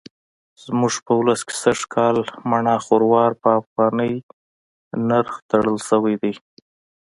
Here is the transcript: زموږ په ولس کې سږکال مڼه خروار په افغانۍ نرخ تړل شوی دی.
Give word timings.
زموږ 0.63 0.93
په 1.05 1.11
ولس 1.19 1.41
کې 1.47 1.55
سږکال 1.63 2.15
مڼه 2.49 2.75
خروار 2.85 3.31
په 3.41 3.49
افغانۍ 3.59 4.13
نرخ 5.09 5.33
تړل 5.51 5.77
شوی 5.89 6.15
دی. 6.21 6.33